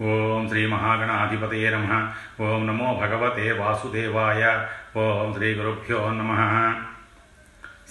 [0.00, 2.12] ఓం శ్రీ మహాగణాధిపతయే నమ.
[2.40, 4.66] ఓం నమో భగవతే వాసుదేవాయ.
[4.96, 6.30] ఓం శ్రీ గురుభ్యో నమ.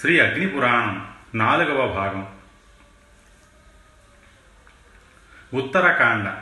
[0.02, 2.28] శ్రీ అగ్నిపురాణం నాలుగవ భాగం.
[5.54, 6.34] ఉత్తరకాండ.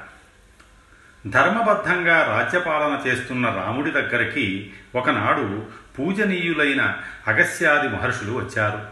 [1.29, 5.67] ధర్మబద్ధంగా రాజ్యపాలన చేస్తున్న రాముడి దగ్గరికి ఒకనాడు
[5.99, 8.87] పూజనీయులైన అగస్యాది మహర్షులు వచ్చారు.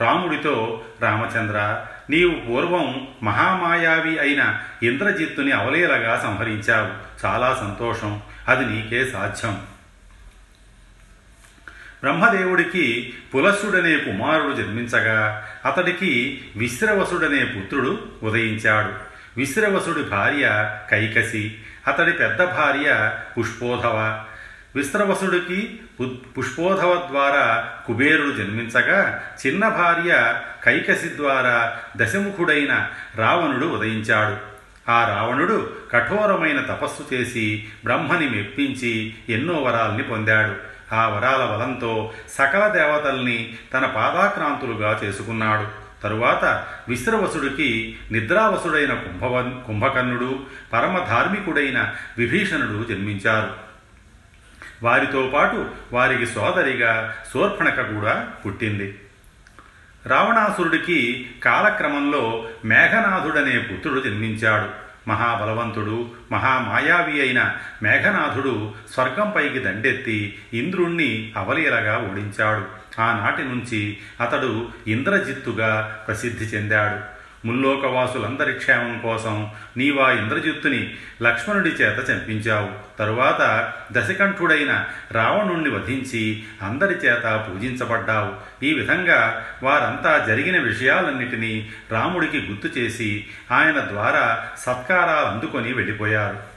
[0.00, 7.26] రాముడితో రామచంద్ర నీవు పూర్వం మహామాయావి అయిన ఇంద్రజిత్తుని అవలీలగా సంహరించావు.
[7.26, 8.22] చాలా సంతోషం.
[8.48, 9.62] అది నీకే సాధ్యం.
[12.02, 18.92] బ్రహ్మదేవుడికి పులస్సుడనే కుమారుడు జన్మించగా అతడికి విశ్రవసుడనే పుత్రుడు ఉదయించాడు.
[19.36, 21.54] విశ్రవసుడి భార్య కైకసి
[21.86, 24.24] అతడి పెద్ద భార్య పుష్పోధవ.
[24.76, 34.54] విశ్రవసుడికి పుష్పోధవ ద్వారా కుబేరుడు జన్మించగా చిన్న భార్య కైకసి ద్వారా దశముఖుడైన రావణుడు ఉదయించాడు.
[34.90, 40.74] ఆ రావణుడు కఠోరమైన తపస్సు చేసి బ్రహ్మని మెప్పించి ఎన్నో వరాల్ని పొందాడు.
[40.94, 45.84] ఆ వరాల బలంతో సకల దేవతల్ని తన పాదాక్రాంతులుగా చేసుకున్నాడు.
[46.02, 50.40] తరువాత విశ్రవసుడికి నిద్రావసుడైన కుంభవ కుంభకర్ణుడు
[50.72, 53.63] పరమ ధార్మికుడైన విభీషణుడు జన్మించారు.
[54.84, 58.98] వారితో పాటు వారికి సోదరిగా శూర్పణక కూడా పుట్టింది.
[60.06, 64.84] రావణాసురుడికి కాలక్రమంలో మేఘనాథుడనే పుత్రుడు జన్మించాడు.
[65.10, 72.66] మహాబలవంతుడు మహామాయావి అయిన మేఘనాథుడు స్వర్గంపైకి దండెత్తి ఇంద్రుణ్ణి అవలీలగా ఓడించాడు.
[73.00, 77.13] ఆనాటి నుంచి అతడు ఇంద్రజిత్తుగా ప్రసిద్ధి చెందాడు.
[77.44, 82.98] ముల్లోకవాసులందరి క్షేమం కోసం నీవా ఇంద్రజిత్తుని లక్ష్మణుడి చేత చంపించావు.
[82.98, 88.64] తరువాత దశకంఠుడైన రావణుణ్ణి వధించి అందరి చేత పూజించబడ్డావు.
[88.64, 96.54] ఈ విధంగా వారంతా జరిగిన విషయాలన్నిటినీ రాముడికి గుర్తు చేసి ఆయన ద్వారా సత్కారాలు అందుకొని వెళ్ళిపోయారు.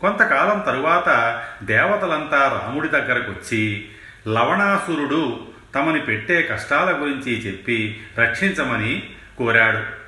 [0.00, 3.88] కొంతకాలం తరువాత దేవతలంతా రాముడి దగ్గరకు వచ్చి
[4.28, 9.02] లవణాసురుడు తమని పెట్టే కష్టాల గురించి చెప్పి రక్షించమని
[9.38, 9.98] కోరాడు.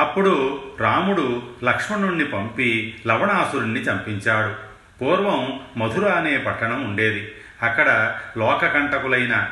[0.00, 4.74] అప్పుడు రాముడు లక్ష్మణుణ్ణి పంపి లవణాసురుణ్ణి చంపించాడు.
[4.98, 7.32] పూర్వం మధుర అనే పట్టణం ఉండేది.
[7.62, 9.50] అక్కడ లోకకంటకులైన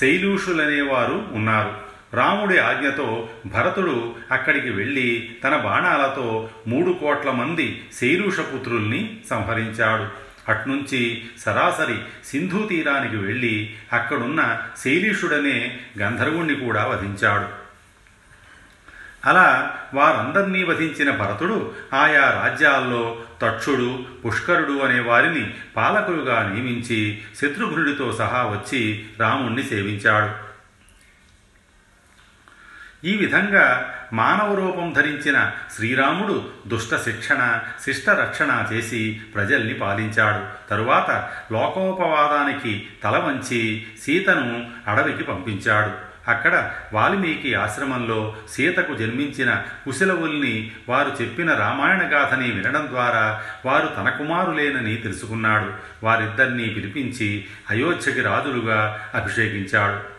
[0.00, 1.92] శైలూషులనేవారు ఉన్నారు.
[2.14, 10.31] రాముడి ఆజ్ఞతో భరతుడు అక్కడికి వెళ్ళి తన బాణాలతో మూడు కోట్ల మంది శైలూషపుత్రుల్ని సంహరించాడు.
[10.48, 17.62] అట్నుంచి సరాసరి సింధు తీరానికి వెళ్ళి అక్కడున్న శైలీషుడనే గంధర్వుణ్ణి కూడా వధించాడు.
[19.28, 29.06] అలా వారందర్నీ వధించిన భరతుడు ఆయా రాజ్యాల్లో తక్షుడు పుష్కరుడు అనే వారిని పాలకులుగా నియమించి శత్రుఘ్నుడితో సహా వచ్చి
[29.20, 30.51] రాముణ్ణి సేవించాడు.
[33.04, 40.68] ఈ విధంగా మానవ రూపం ధరించిన శ్రీరాముడు దుష్ట శిక్షణ శిష్ట రక్షణ చేసి ప్రజల్ని పాలించాడు.
[40.70, 46.12] తరువాత లోకోపవాదానికి తల వంచి సీతను అడవికి పంపించాడు.
[46.30, 54.96] అక్కడ వాల్మీకి ఆశ్రమంలో సీతకు జన్మించిన కుశలవుల్ని వారు చెప్పిన రామాయణ గాథని వినడం ద్వారా వారు తన కుమారులేనని
[54.96, 55.72] తెలుసుకున్నాడు.
[56.06, 60.11] వారిద్దరినీ పిలిపించి అయోధ్యకి రాజులుగా అభిషేకించాడు.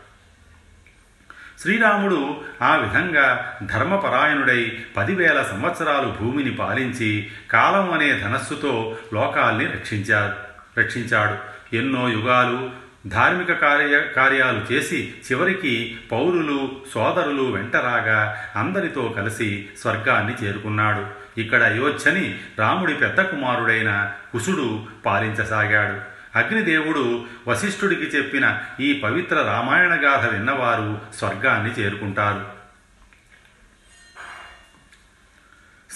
[1.63, 10.34] శ్రీరాముడు ఆ విధంగా ధర్మపరాయణుడై పదివేల సంవత్సరాలు భూమిని పాలించి కాలం అనే ధనస్సుతో లోకాల్ని రక్షించాడు
[10.79, 11.35] రక్షించాడు.
[11.75, 12.69] ఎన్నో యుగాలు
[13.07, 21.06] ధార్మిక కార్య కార్యాలు చేసి చివరికి పౌరులు సోదరులు వెంటరాగా అందరితో కలిసి స్వర్గాన్ని చేరుకున్నాడు.
[21.40, 26.12] ఇక్కడ అయోధ్యని రాముడి పెద్ద కుమారుడైన కుశుడు పాలించసాగాడు.
[26.35, 32.45] అగ్నిదేవుడు వశిష్ఠుడికి చెప్పిన ఈ పవిత్ర రామాయణ గాథ విన్నవారు స్వర్గాన్ని చేరుకుంటారు.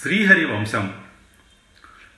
[0.02, 0.94] శ్రీహరి వంశం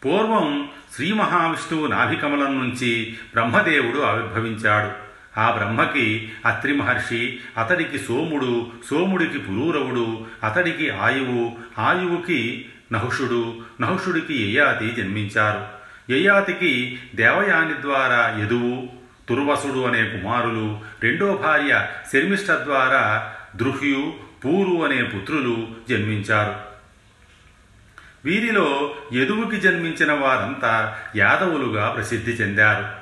[0.06, 5.10] పూర్వం శ్రీ మహావిష్ణువు నాభికమలం నుంచి బ్రహ్మదేవుడు ఆవిర్భవించాడు.
[5.40, 15.79] ఆ బ్రహ్మకి అత్రి మహర్షి అతడికి సోముడు సోముడికి పురూరవుడు అతడికి ఆయువు ఆయువుకి నహుషుడు నహుషుడికి యయాతి జన్మించారు.
[16.10, 18.90] యయాతికి దేవయాని ద్వారా యదువు
[19.30, 24.14] తుర్వసుడు అనే కుమారులు రెండో భార్య శర్మిష్ట ద్వారా దృహ్యు
[24.46, 26.56] పూరు అనే పుత్రులు జన్మించారు.
[28.26, 33.00] వీరిలో యదువుకి జన్మించిన వారంతా యాదవులుగా ప్రసిద్ధి చెందారు.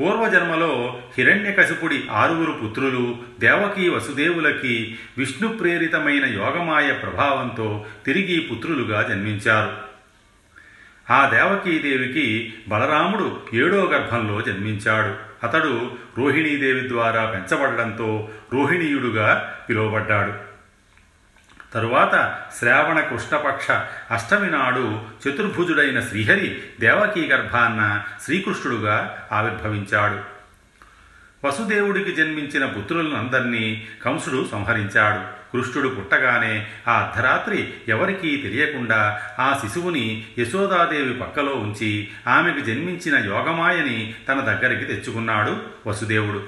[0.00, 9.87] పూర్వజన్మలో హిరణ్యకశిపుడి ఆరుగురు పుత్రులు దేవకీ వసుదేవులకి విష్ణు ప్రేరితమైన యోగమాయ ప్రభావంతో తిరిగి పుత్రులుగా జన్మించారు.
[11.10, 15.28] ఆ దేవకీదేవికి బలరాముడు ఏడో గర్భంలో జన్మించాడు.
[15.46, 20.48] అతడు రోహిణీదేవి ద్వారా పెంచబడడంతో రోహిణీయుడుగా పిలువబడ్డాడు.
[21.74, 23.70] తరువాత శ్రావణ కృష్ణపక్ష
[24.10, 30.37] అష్టమి నాడు చతుర్భుజుడైన శ్రీహరి దేవకీ గర్భాన్న శ్రీకృష్ణుడుగా ఆవిర్భవించాడు.
[31.44, 35.38] వసుదేవుడికి జన్మించిన పుత్రులందరినీ కంసుడు సంహరించాడు.
[35.52, 44.40] కృష్ణుడు పుట్టగానే ఆ అర్ధరాత్రి ఎవరికీ తెలియకుండా ఆ శిశువుని యశోదాదేవి పక్కలో ఉంచి ఆమెకు జన్మించిన యోగమాయని తన
[44.40, 45.56] దగ్గరికి తెచ్చుకున్నాడు
[45.86, 46.44] వసుదేవుడు.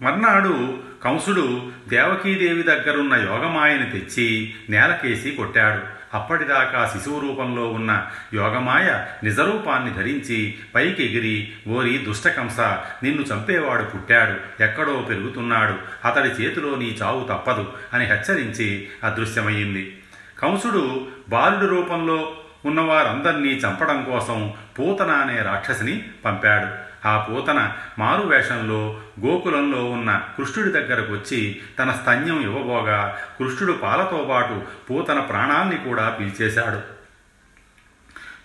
[0.00, 5.99] మర్నాడు కంసుడు దేవకీదేవి దగ్గరున్న యోగమాయని తెచ్చి నేలకేసి కొట్టాడు.
[6.14, 15.06] అప్పటిదాకా శిశువు రూపంలో ఉన్న యోగమాయ నిజరూపాన్ని ధరించి పైకి ఎగిరి ఓరి దుష్టకంస నిన్ను చంపేవాడు పుట్టాడు ఎక్కడో
[15.08, 15.74] పెరుగుతున్నాడు
[16.06, 19.98] అతడి చేతిలో నీ చావు తప్పదు అని హెచ్చరించి అదృశ్యమయ్యింది.
[20.42, 26.89] కంసుడు బాలుడి రూపంలో ఉన్నవారందరినీ చంపడం కోసం పూతన అనే రాక్షసిని పంపాడు.
[27.06, 34.62] ఆ పూతన మారు వేషంలో గోకులంలో ఉన్న కృష్ణుడి దగ్గరకు వచ్చి తన స్తన్యం ఇవ్వబోగా కృష్ణుడు పాలతో పాటు
[34.90, 37.00] పూతన ప్రాణాన్ని కూడా పీల్చేశాడు.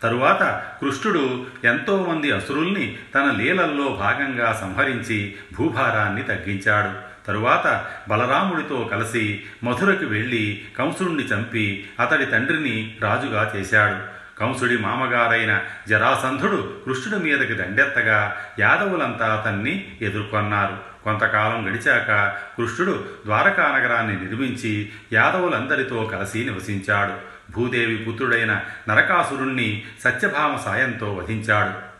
[0.03, 7.15] తరువాత కృష్ణుడు ఎంతోమంది అసురుల్ని తన లీలల్లో భాగంగా సంహరించి భూభారాన్ని తగ్గించాడు.
[7.27, 14.14] తరువాత బలరాముడితో కలిసి మధురకు వెళ్ళి కంసుణ్ణి చంపి అతడి తండ్రిని రాజుగా చేశాడు.
[14.39, 20.77] కంసుడి మామగారైన జరాసంధుడు కృష్ణుడి మీదకి దండెత్తగా యాదవులంతా అతన్ని ఎదుర్కొన్నారు.
[21.03, 27.35] కొంతకాలం గడిచాక కృష్ణుడు ద్వారకా నగరాన్ని నిర్మించి యాదవులందరితో కలిసి నివసించాడు.
[27.51, 31.94] భూదేవి పుత్రుడైన నరకాసురుణ్ణి సత్యభామ సాయంతో వధించాడు.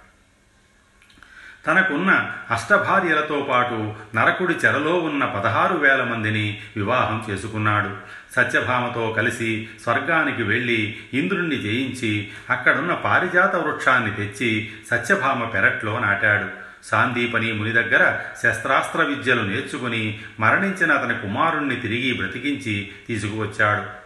[1.68, 7.92] తనకున్న అష్టభార్యలతో పాటు నరకుడి చెరలో ఉన్న పదహారు వేల మందిని వివాహం చేసుకున్నాడు.
[8.36, 16.46] సత్యభామతో కలిసి స్వర్గానికి వెళ్ళి ఇంద్రుణ్ణి జయించి అక్కడున్న పారిజాత వృక్షాన్ని తెచ్చి సత్యభామ పెరట్లో నాటాడు.
[16.84, 24.06] సాందీపని ముని దగ్గర శస్త్రాస్త్ర విద్యలు నేర్చుకుని మరణించిన అతని కుమారుణ్ణి తిరిగి బ్రతికించి తీసుకువచ్చాడు.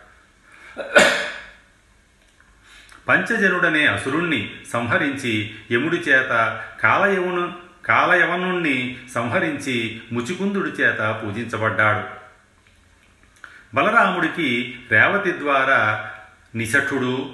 [3.10, 7.54] పంచజనుడనే అసురుణ్ణి సంహరించి యముడి చేత కాలయవను
[7.86, 12.20] కాలయవనుణ్ణి సంహరించి ముచికుందుడి చేత పూజించబడ్డాడు.
[13.76, 16.10] బలరాముడికి రేవతి ద్వారా
[16.56, 17.30] నిశఠుడు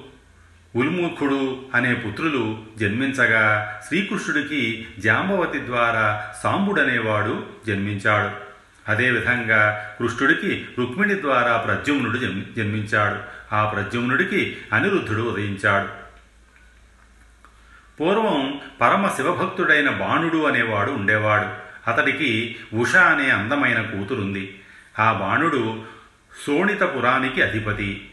[0.75, 3.44] ఉల్ముఖుడు అనే పుత్రులు జన్మించగా
[3.88, 8.56] శ్రీకృష్ణుడికి జాంబవతి ద్వారా సాంబుడనేవాడు జన్మించాడు.
[8.92, 12.18] అదేవిధంగా కృష్ణుడికి రుక్మిణి ద్వారా ప్రద్యుమ్నుడు
[12.57, 13.44] జన్మించాడు.
[13.55, 16.05] ఆ ప్రద్యుమ్నుడికి అనిరుద్ధుడు ఉదయించాడు.
[17.99, 21.65] పూర్వం పరమ శివభక్తుడైన బాణుడు అనేవాడు ఉండేవాడు.
[21.89, 24.59] అతడికి ఉష అనే అందమైన కూతురుంది.
[24.99, 25.83] ఆ బాణుడు
[26.47, 28.09] శోణితపురానికి అధిపతి.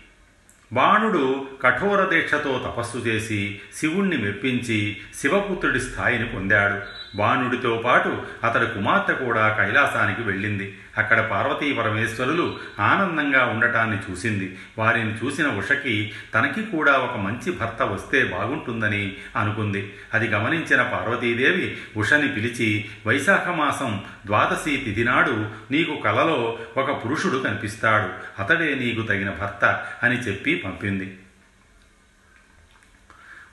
[0.72, 7.01] బాణుడు కఠోర దీక్షతో తపస్సు చేసి శివుణ్ణి మెప్పించి శివపుత్రుడి స్థాయిని పొందాడు.
[7.14, 10.78] బాణుడితో పాటు అతడి కుమార్తె కూడా కైలాసానికి వెళ్ళింది.
[10.98, 14.58] అక్కడ పార్వతీ పరమేశ్వరులు ఆనందంగా ఉండటాన్ని చూసింది.
[14.78, 19.92] వారిని చూసిన ఉషకి తనకి కూడా ఒక మంచి భర్త వస్తే బాగుంటుందని అనుకుంది.
[20.14, 28.42] అది గమనించిన పార్వతీదేవి ఉషని పిలిచి వైశాఖ మాసం ద్వాదశి తిథి నాడు నీకు కలలో ఒక పురుషుడు కనిపిస్తాడు.
[28.42, 31.18] అతడే నీకు తగిన భర్త అని చెప్పి పంపింది.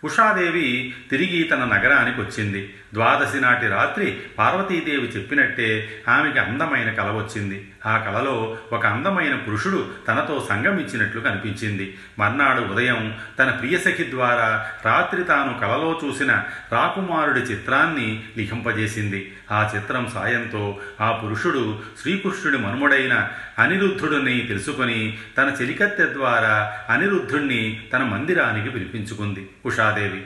[0.03, 2.73] ఉషాదేవి తిరిగి తన నగరానికి వచ్చింది.
[2.93, 7.71] ద్వాదశి నాటి రాత్రి పార్వతీదేవి చెప్పినట్టే ఆమెకి అందమైన కల వచ్చింది.
[7.85, 11.97] ఆ కలలో ఒక అందమైన పురుషుడు తనతో సంగమించినట్లు కనిపించింది.
[12.19, 19.35] మర్నాడు ఉదయం తన ప్రియసఖి ద్వారా రాత్రి తాను కలలో చూసిన రాకుమారుడి చిత్రాన్ని లిఖింపజేసింది.
[19.51, 23.29] ఆ చిత్రం సాయంతో ఆ పురుషుడు శ్రీకృష్ణుడి మనుమడైన
[23.59, 29.49] అనిరుద్ధుడిని తెలుసుకొని తన చెలికత్తె ద్వారా అనిరుద్ధుణ్ణి తన మందిరానికి పిలిపించుకుంది.
[29.65, 30.25] ఉషాదేవి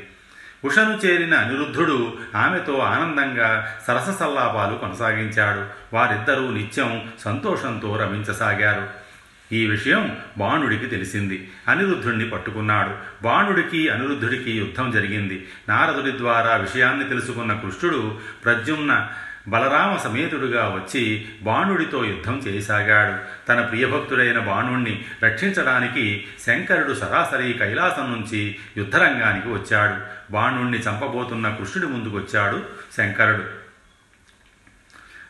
[0.66, 5.96] ఉషను చేరిన అనిరుద్ధుడు ఆమెతో ఆనందంగా సరస సల్లాపాలు కొనసాగించాడు.
[5.96, 9.04] వారిద్దరూ నిత్యం సంతోషంతో రమించసాగారు.
[9.52, 11.52] ఈ విషయం బాణుడికి తెలిసింది.
[11.68, 13.24] అనిరుద్ధుణ్ణి పట్టుకున్నాడు.
[13.24, 15.48] బాణుడికి అనిరుద్ధుడికి యుద్ధం జరిగింది.
[15.70, 19.10] నారదుడి ద్వారా విషయాన్ని తెలుసుకున్న కృష్ణుడు ప్రద్యుమ్న
[19.48, 29.48] బలరామ సమేతుడుగా వచ్చి బాణుడితో యుద్ధం చేయసాగాడు తన ప్రియభక్తుడైన బాణుణ్ణి రక్షించడానికి శంకరుడు సరాసరి కైలాసం నుంచి యుద్ధరంగానికి
[29.48, 29.96] వచ్చాడు.
[30.32, 32.64] బాణుణ్ణి చంపబోతున్న కృష్ణుడి ముందుకొచ్చాడు
[32.98, 33.44] శంకరుడు.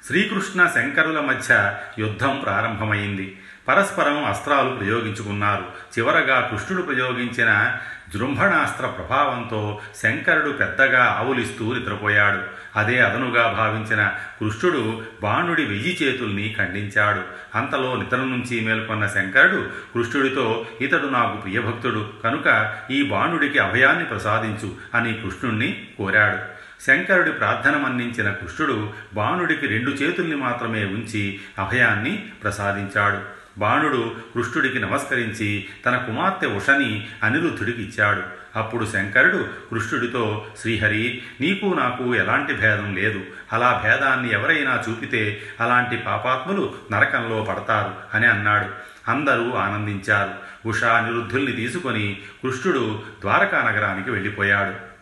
[0.08, 3.40] శ్రీకృష్ణ శంకరుల మధ్య యుద్ధం ప్రారంభమైంది.
[3.68, 5.66] పరస్పరం అస్త్రాలు ప్రయోగించుకున్నారు.
[6.00, 7.78] చివరగా కృష్ణుడు ప్రయోగించిన
[8.14, 12.40] జృంభణాస్త్ర ప్రభావంతో శంకరుడు పెద్దగా ఆవులిస్తూ నిద్రపోయాడు.
[12.80, 17.22] అదే అదనుగా భావించిన కృష్ణుడు బాణుడి వెయ్యి చేతుల్ని ఖండించాడు.
[17.58, 25.14] అంతలో నిద్ర నుంచి మేల్కొన్న శంకరుడు కృష్ణుడితో ఇతడు నాకు ప్రియభక్తుడు కనుక ఈ బాణుడికి అభయాన్ని ప్రసాదించు అని
[25.14, 26.64] కృష్ణుణ్ణి కోరాడు.
[26.84, 33.43] శంకరుడి ప్రార్థన మన్నించిన కృష్ణుడు బాణుడికి రెండు చేతుల్ని మాత్రమే ఉంచి అభయాన్ని ప్రసాదించాడు.
[33.58, 38.24] బాణుడు కృష్ణుడికి నమస్కరించి తన కుమార్తె ఉషని అనిరుద్ధుడికి ఇచ్చాడు
[38.56, 43.26] అప్పుడు శంకరుడు కృష్ణుడితో శ్రీహరి నీకు నాకు ఎలాంటి భేదం లేదు.
[43.54, 48.70] అలా భేదాన్ని ఎవరైనా చూపితే అలాంటి పాపాత్ములు నరకంలో పడతారు అని అన్నాడు.
[49.12, 50.34] అందరూ ఆనందించారు.
[50.68, 54.94] ఉషా నిరుద్ధుల్ని తీసుకొని కృష్ణుడు ద్వారకా నగరానికి వెళ్ళిపోయాడు.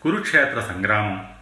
[0.00, 1.37] కురుక్షేత్ర సంగ్రామం.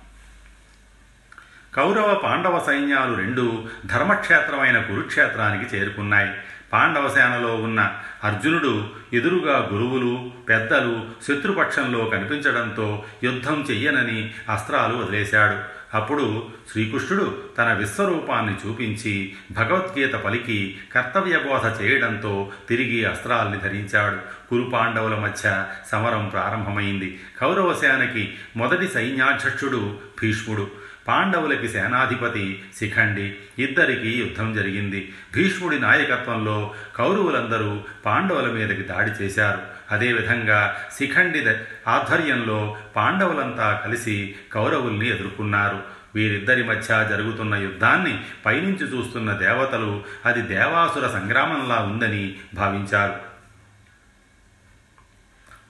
[1.76, 6.30] కౌరవ పాండవ సైన్యాలు రెండు ధర్మక్షేత్రమైన కురుక్షేత్రానికి చేరుకున్నాయి.
[6.72, 15.76] పాండవ సేనలో ఉన్న అర్జునుడు ఎదురుగా గురువులు పెద్దలు శత్రుపక్షంలో కనిపించడంతో యుద్ధం చెయ్యనని అస్త్రాలు వదిలేశాడు.
[15.96, 24.48] అప్పుడు శ్రీకృష్ణుడు తన విశ్వరూపాన్ని చూపించి భగవద్గీత పలికి కర్తవ్యబోధ చేయడంతో తిరిగి అస్త్రాల్ని ధరించాడు.
[24.48, 27.20] కురు పాండవుల మధ్య సమరం ప్రారంభమైంది.
[27.40, 30.85] కౌరవ సేనకి మొదటి సైన్యాధ్యక్షుడు భీష్ముడు.
[31.08, 33.34] పాండవులకి సేనాధిపతి శిఖండి.
[33.58, 35.12] ఇద్దరికి యుద్ధం జరిగింది.
[35.36, 39.58] భీష్ముడి నాయకత్వంలో కౌరవులందరూ పాండవుల మీదకి దాడి చేశారు.
[39.90, 41.44] అదేవిధంగా శిఖండి
[41.88, 45.82] ఆధ్వర్యంలో పాండవులంతా కలిసి కౌరవుల్ని ఎదుర్కొన్నారు.
[46.14, 53.35] వీరిద్దరి మధ్య జరుగుతున్న యుద్ధాన్ని పైనుంచి చూస్తున్న దేవతలు అది దేవాసుర సంగ్రామంలా ఉందని భావించారు.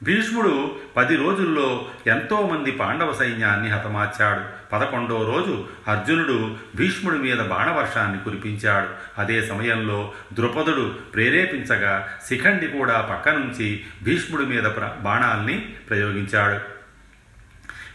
[0.02, 4.40] భీష్ముడు పది రోజుల్లో ఎంతో మంది పాండవ సైన్యాన్ని హతమార్చాడు.
[4.72, 8.88] పదకొండో రోజు అర్జునుడు భీష్ముడి మీద బాణవర్షాన్ని కురిపించాడు.
[9.20, 16.75] అదే సమయంలో ద్రుపదుడు ప్రేరేపించగా శిఖండి కూడా పక్క నుంచి భీష్ముడి మీద ప్ర బాణాల్ని ప్రయోగించాడు.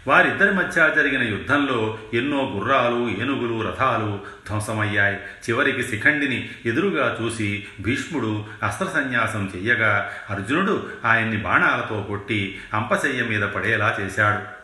[0.08, 5.16] వారిద్దరి మధ్య జరిగిన యుద్ధంలో ఎన్నో గుర్రాలు ఏనుగులు రథాలు ధ్వంసమయ్యాయి.
[5.16, 13.98] చివరికి శిఖండిని ఎదురుగా చూసి భీష్ముడు అస్త్ర సన్యాసం చెయ్యగా అర్జునుడు ఆయన్ని బాణాలతో కొట్టి అంపశయ్య మీద పడేలా
[14.02, 14.61] చేశాడు.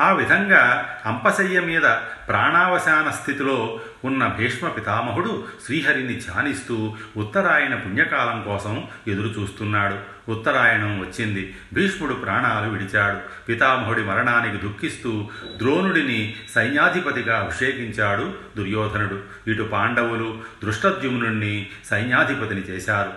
[0.00, 1.82] ఆ విధంగా అంపశయ్య మీద
[2.28, 10.16] ప్రాణావసాన స్థితిలో ఉన్న భీష్మ పితామహుడు శ్రీహరిని ధ్యానిస్తూ ఉత్తరాయణ పుణ్యకాలం కోసం ఎదురుచూస్తున్నాడు.
[10.30, 11.56] ఉత్తరాయణం వచ్చింది.
[11.72, 13.46] భీష్ముడు ప్రాణాలు విడిచాడు.
[13.46, 19.50] పితామహుడి మరణానికి దుఃఖిస్తూ ద్రోణుడిని సైన్యాధిపతిగా అభిషేకించాడు దుర్యోధనుడు.
[19.50, 23.12] ఇటు పాండవులు దృష్టద్యుమ్నుణ్ణి సైన్యాధిపతిని చేశారు.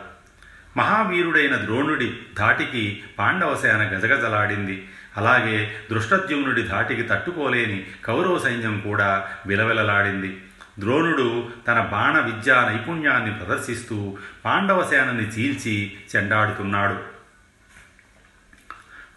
[0.78, 4.88] మహావీరుడైన ద్రోణుడి ధాటికి పాండవసేన గజగజలాడింది.
[5.20, 10.44] అలాగే దృష్టద్యుమ్నుడి ధాటికి తట్టుకోలేని కౌరవ సైన్యం కూడా విలవిలలాడింది.
[10.80, 17.20] ద్రోణుడు తన బాణ విద్యా నైపుణ్యాన్ని ప్రదర్శిస్తూ పాండవ సేనని చీల్చి చెండాడుతున్నాడు.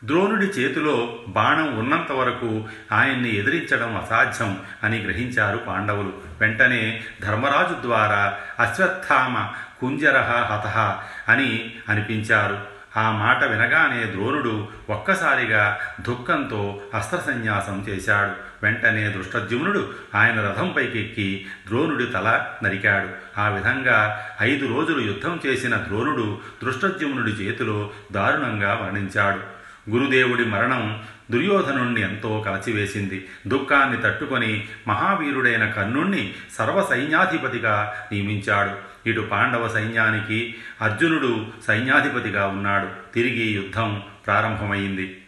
[0.04, 6.12] ద్రోణుడి చేతిలో బాణం ఉన్నంత వరకు ఆయన్ని ఎదిరించడం అసాధ్యం అని గ్రహించారు పాండవులు.
[6.40, 9.48] వెంటనే ధర్మరాజు ద్వారా అశ్వత్థామ
[9.80, 12.71] కుంజరహ హతహ అని అనిపించారు.
[12.96, 18.32] ఆ మాట వినగానే ద్రోణుడు ఒక్కసారిగా దుఃఖంతో అస్త్రసన్యాసం చేశాడు.
[18.62, 23.40] వెంటనే దృష్టద్యుమ్నుడు ఆయన రథంపైకి ఎక్కి ద్రోణుడి తల నరికాడు.
[23.40, 29.62] ఆ విధంగా ఐదు రోజులు యుద్ధం చేసిన ద్రోణుడు దృష్టద్యుమ్నుడి చేతిలో దారుణంగా మరణించాడు.
[29.90, 33.28] గురుదేవుడి మరణం దుర్యోధనుణ్ణి ఎంతో కలచివేసింది.
[33.46, 38.92] దుఃఖాన్ని తట్టుకొని మహావీరుడైన కర్ణుణ్ణి సర్వసైన్యాధిపతిగా నియమించాడు.
[39.08, 43.14] ఇటు పాండవ సైన్యానికి అర్జునుడు సైన్యాధిపతిగా ఉన్నాడు.
[43.14, 45.21] తిరిగి యుద్ధం ప్రారంభమైంది.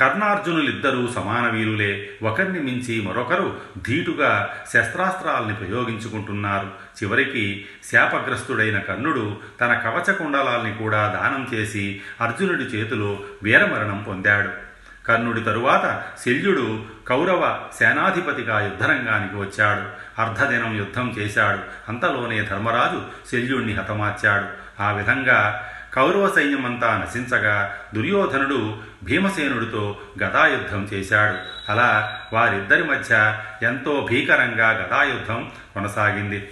[0.00, 3.56] కర్ణార్జునులిద్దరూ సమాన వీరులే ఒకరిని మించి మరొకరు
[3.88, 6.66] ధీటుగా శస్త్రాస్త్రాల్ని ప్రయోగించుకుంటున్నారు.
[7.02, 14.70] చివరికి శాపగ్రస్తుడైన కర్ణుడు తన కవచ కుండలాల్ని కూడా దానం చేసి అర్జునుడి చేతిలో వీరమరణం పొందాడు.
[15.06, 19.82] కర్ణుడి తరువాత శల్యుడు కౌరవ సేనాధిపతిగా యుద్ధరంగానికి వచ్చాడు.
[20.20, 21.60] అర్ధదినం యుద్ధం చేశాడు.
[21.88, 23.02] అంతలోనే ధర్మరాజు
[23.32, 24.46] శల్యుణ్ణి హతమార్చాడు.
[24.82, 31.38] ఆ విధంగా కౌరవ సైన్యమంతా నశించగా దుర్యోధనుడు భీమసేనుడితో గదాయుద్ధం చేశాడు.
[31.72, 36.50] అలా వారిద్దరి మధ్య ఎంతో భీకరంగా గదాయుద్ధం కొనసాగింది.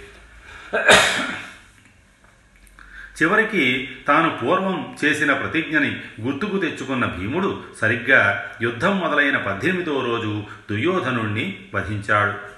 [3.21, 12.48] చివరికి తాను పూర్వం చేసిన ప్రతిజ్ఞని గుర్తుకు తెచ్చుకున్న భీముడు సరిగ్గా యుద్ధం మొదలైన పద్దెనిమిదో రోజు దుర్యోధనుణ్ణి వధించాడు.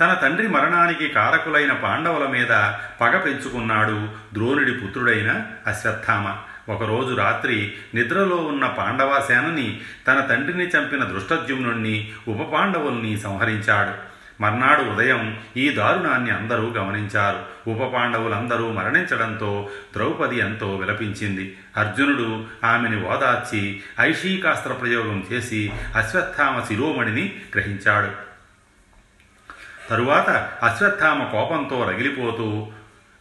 [0.00, 6.36] తన తండ్రి మరణానికి కారకులైన పాండవుల మీద పగ పెంచుకున్నాడు ద్రోణుడి పుత్రుడైన అశ్వత్థామ.
[6.72, 14.16] ఒకరోజు రాత్రి నిద్రలో ఉన్న పాండవాసేనని తన తండ్రిని చంపిన దృష్టద్యుమ్నుణ్ణి ఉప పాండవుల్ని సంహరించాడు.
[14.42, 17.70] మర్నాడు ఉదయం ఈ దారుణాన్ని అందరూ గమనించారు.
[17.70, 21.56] ఉప పాండవులందరూ మరణించడంతో ద్రౌపది ఎంతో విలపించింది.
[21.76, 28.35] అర్జునుడు ఆమెని ఓదార్చి ఐషీకాస్త్ర ప్రయోగం చేసి అశ్వత్థామ శిరోమణిని గ్రహించాడు.
[29.90, 30.30] తరువాత
[30.62, 32.66] అశ్వత్థామ కోపంతో రగిలిపోతూ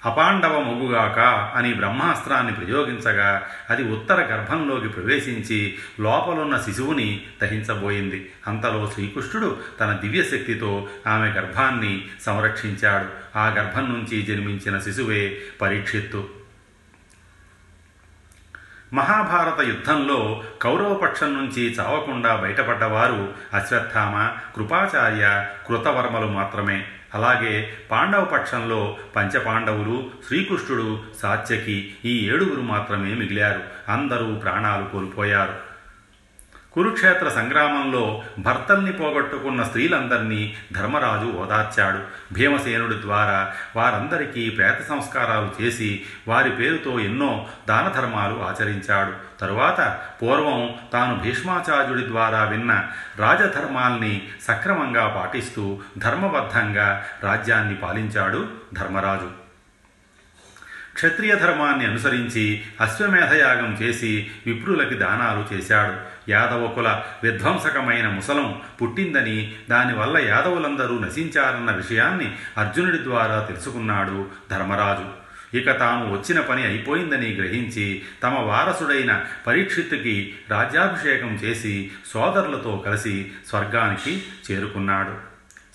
[0.05, 1.19] అపాండవ మొగుగాక
[1.55, 8.31] అని బ్రహ్మాస్త్రాన్ని ప్రయోగించగా అది ఉత్తర గర్భంలోకి ప్రవేశించి లోపలున్న శిశువుని దహించబోయింది.
[8.47, 13.37] అంతలో శ్రీకృష్ణుడు తన దివ్యశక్తితో ఆమె గర్భాన్ని సంరక్షించాడు.
[13.37, 16.44] ఆ గర్భం నుంచి జన్మించిన శిశువే పరీక్షిత్తు.
[18.95, 26.85] మహాభారత యుద్ధంలో కౌరవపక్షం నుంచి చావకుండా బయటపడ్డవారు అశ్వత్థామ కృపాచార్య కృతవర్మలు మాత్రమే.
[27.13, 33.91] అలాగే పాండవ పక్షంలో పంచపాండవులు శ్రీకృష్ణుడు సాత్యకి ఈ ఏడుగురు మాత్రమే మిగిలారు.
[33.91, 35.74] అందరూ ప్రాణాలు కోల్పోయారు.
[36.75, 41.99] కురుక్షేత్ర సంగ్రామంలో భర్తల్ని పోగొట్టుకున్న స్త్రీలందరినీ ధర్మరాజు ఓదార్చాడు.
[42.33, 49.39] భీమసేనుడి ద్వారా వారందరికీ ప్రేత సంస్కారాలు చేసి వారి పేరుతో ఎన్నో దాన ధర్మాలు ఆచరించాడు.
[49.39, 59.44] తరువాత పూర్వం తాను భీష్మాచార్యుడి ద్వారా విన్న రాజధర్మాల్ని సక్రమంగా పాటిస్తూ ధర్మబద్ధంగా రాజ్యాన్ని పాలించాడు ధర్మరాజు.
[60.95, 66.15] క్షత్రియ ధర్మాన్ని అనుసరించి అశ్వమేధయాగం చేసి విప్రులకి దానాలు చేశాడు.
[66.31, 75.25] యాదవకుల విధ్వంసకమైన ముసలం పుట్టిందని దానివల్ల యాదవులందరూ నశించారన్న విషయాన్ని అర్జునుడి ద్వారా తెలుసుకున్నాడు ధర్మరాజు.
[75.57, 85.13] ఇక తాము వచ్చిన పని అయిపోయిందని గ్రహించి తమ వారసుడైన పరీక్షిత్తుకి రాజ్యాభిషేకం చేసి సోదరులతో కలిసి స్వర్గానికి చేరుకున్నాడు.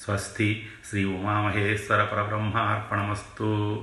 [0.02, 3.82] స్వస్తి శ్రీ ఉమామహేశ్వర పరబ్రహ్మార్పణమస్తు.